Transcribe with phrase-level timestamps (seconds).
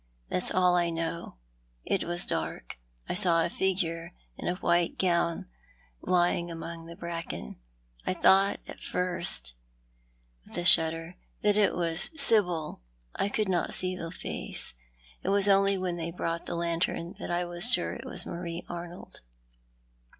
[0.29, 1.35] That's all I know.
[1.85, 2.77] It was dark.
[3.07, 5.47] I saw a figure in a white gown
[6.01, 7.57] lying among the bracken.
[8.03, 9.53] I tliought at first,"
[10.43, 12.81] with a shudder, "that it was Sibyl.
[13.13, 14.73] I could not sea the face.
[15.21, 18.63] It was only when they brought the lantern that I was sure it was IVIarie
[18.67, 19.21] Arnold."